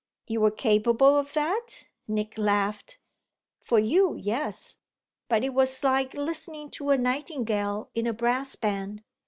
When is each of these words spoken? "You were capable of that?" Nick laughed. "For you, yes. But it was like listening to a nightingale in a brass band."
"You 0.25 0.41
were 0.41 0.49
capable 0.49 1.15
of 1.19 1.33
that?" 1.33 1.85
Nick 2.07 2.35
laughed. 2.35 2.97
"For 3.59 3.77
you, 3.77 4.15
yes. 4.15 4.77
But 5.29 5.43
it 5.43 5.53
was 5.53 5.83
like 5.83 6.15
listening 6.15 6.71
to 6.71 6.89
a 6.89 6.97
nightingale 6.97 7.91
in 7.93 8.07
a 8.07 8.13
brass 8.13 8.55
band." 8.55 9.03